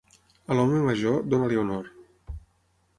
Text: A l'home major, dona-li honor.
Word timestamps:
A 0.53 0.57
l'home 0.59 0.79
major, 0.87 1.21
dona-li 1.35 1.63
honor. 1.67 1.81